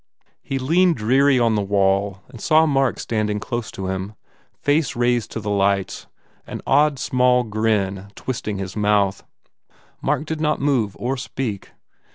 [0.41, 4.15] He leaned dreary on the wall and saw Mark standing close to him,
[4.59, 6.07] face raised to the lights,
[6.47, 9.23] an odd small grin twist ing his mouth.
[10.01, 11.73] Mark did not move or speak.